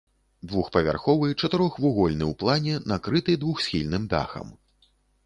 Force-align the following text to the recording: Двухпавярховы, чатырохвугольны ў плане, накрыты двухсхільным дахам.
Двухпавярховы, 0.51 1.27
чатырохвугольны 1.41 2.25
ў 2.31 2.37
плане, 2.45 2.73
накрыты 2.93 3.37
двухсхільным 3.45 4.09
дахам. 4.15 4.47